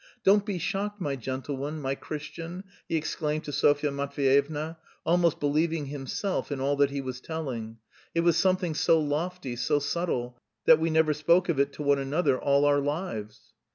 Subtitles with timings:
[0.23, 5.85] "Don't be shocked, my gentle one, my Christian," he exclaimed to Sofya Matveyevna, almost believing
[5.85, 7.77] himself in all that he was telling,
[8.15, 11.99] "it was something so lofty, so subtle, that we never spoke of it to one
[11.99, 13.53] another all our lives."